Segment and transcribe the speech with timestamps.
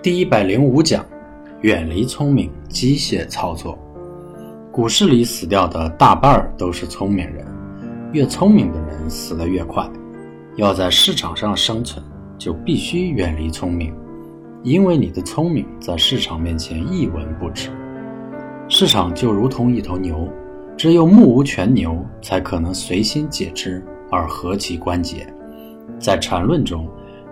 [0.00, 1.04] 第一百零五讲：
[1.62, 3.76] 远离聪明机械操作。
[4.70, 7.44] 股市里死掉的大半都是聪明人，
[8.12, 9.84] 越聪明的人死得越快。
[10.54, 12.00] 要在市场上生存，
[12.38, 13.92] 就必须远离聪明，
[14.62, 17.68] 因为你的聪明在市场面前一文不值。
[18.68, 20.28] 市场就如同一头牛，
[20.76, 25.26] 只有目无全牛，才可能随心解之而合其关节。
[25.98, 26.88] 在缠论中。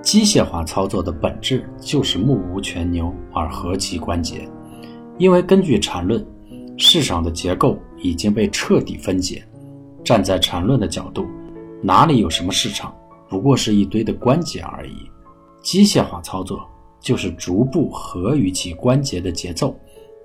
[0.07, 4.49] 机械化操作的本质就是目无全牛而合其关节，
[5.19, 6.25] 因为根据缠论，
[6.79, 9.45] 市场的结构已经被彻底分解。
[10.05, 11.27] 站在缠论的角度，
[11.83, 12.95] 哪里有什么市场，
[13.29, 14.95] 不过是一堆的关节而已。
[15.61, 16.65] 机械化操作
[17.01, 19.77] 就是逐步合于其关节的节奏，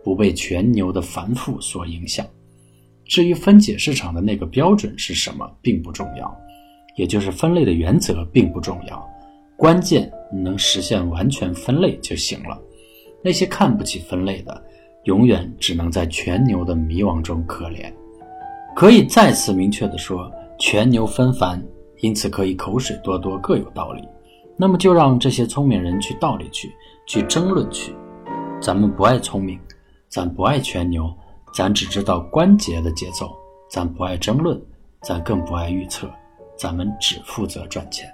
[0.03, 2.23] 不被全牛的繁复所影响。
[3.05, 6.31] 至于分解市场的那个标准是什么，并不重要，
[6.97, 9.03] 也就是分类的原则并不重要。
[9.61, 12.59] 关键能实现完全分类就行了。
[13.23, 14.59] 那些看不起分类的，
[15.03, 17.93] 永远只能在全牛的迷惘中可怜。
[18.75, 21.63] 可以再次明确地说，全牛纷繁，
[21.99, 24.01] 因此可以口水多多，各有道理。
[24.57, 26.71] 那么就让这些聪明人去道理去，
[27.05, 27.93] 去争论去。
[28.59, 29.59] 咱们不爱聪明，
[30.09, 31.07] 咱不爱全牛，
[31.53, 33.29] 咱只知道关节的节奏。
[33.69, 34.59] 咱不爱争论，
[35.03, 36.09] 咱更不爱预测，
[36.57, 38.11] 咱们只负责赚钱。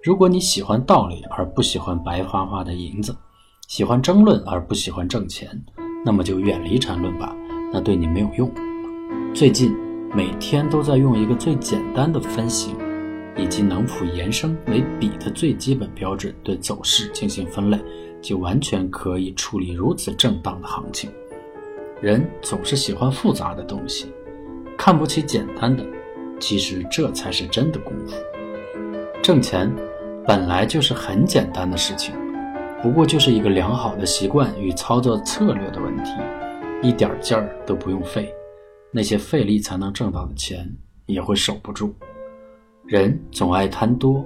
[0.00, 3.16] 如果你喜欢道理而不喜欢白花花的银子，
[3.66, 5.48] 喜欢争论而不喜欢挣钱，
[6.04, 7.34] 那么就远离缠论吧，
[7.72, 8.48] 那对你没有用。
[9.34, 9.76] 最近
[10.14, 12.76] 每天都在用一个最简单的分型，
[13.36, 17.76] 以及能否延伸为比的最基本标准对走势进行分类，
[18.22, 21.10] 就完全可以处理如此正当的行情。
[22.00, 24.06] 人总是喜欢复杂的东西，
[24.76, 25.84] 看不起简单的，
[26.38, 28.14] 其实这才是真的功夫。
[29.28, 29.70] 挣钱
[30.26, 32.14] 本来就是很简单的事情，
[32.82, 36.12] 不过就是一个良好的习惯与操作策略的问题，
[36.82, 38.32] 一点劲儿都不用费，
[38.90, 40.66] 那些费力才能挣到的钱
[41.04, 41.94] 也会守不住。
[42.86, 44.24] 人总爱贪多，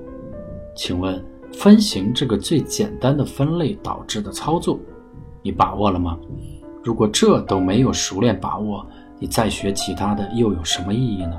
[0.76, 1.20] 请问
[1.52, 4.78] 分形这个最简单的分类导致的操作，
[5.42, 6.16] 你把握了吗？
[6.84, 8.86] 如果这都没有熟练把握，
[9.18, 11.36] 你再学其他的又有什么意义呢？